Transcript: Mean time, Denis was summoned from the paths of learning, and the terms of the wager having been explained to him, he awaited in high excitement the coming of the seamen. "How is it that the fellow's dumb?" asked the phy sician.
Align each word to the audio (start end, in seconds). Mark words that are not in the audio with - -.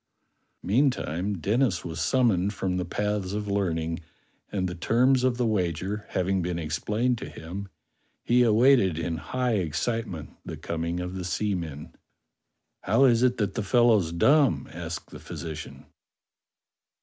Mean 0.63 0.89
time, 0.89 1.37
Denis 1.37 1.85
was 1.85 2.01
summoned 2.01 2.55
from 2.55 2.77
the 2.77 2.85
paths 2.85 3.33
of 3.33 3.47
learning, 3.47 3.99
and 4.51 4.67
the 4.67 4.73
terms 4.73 5.23
of 5.23 5.37
the 5.37 5.45
wager 5.45 6.07
having 6.09 6.41
been 6.41 6.57
explained 6.57 7.19
to 7.19 7.29
him, 7.29 7.67
he 8.23 8.41
awaited 8.41 8.97
in 8.97 9.17
high 9.17 9.57
excitement 9.57 10.31
the 10.43 10.57
coming 10.57 10.99
of 10.99 11.13
the 11.13 11.23
seamen. 11.23 11.93
"How 12.81 13.05
is 13.05 13.21
it 13.21 13.37
that 13.37 13.53
the 13.53 13.61
fellow's 13.61 14.11
dumb?" 14.11 14.67
asked 14.71 15.11
the 15.11 15.19
phy 15.19 15.35
sician. 15.35 15.85